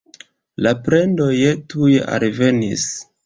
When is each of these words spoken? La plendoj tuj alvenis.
La 0.67 0.71
plendoj 0.87 1.35
tuj 1.73 1.91
alvenis. 2.17 2.89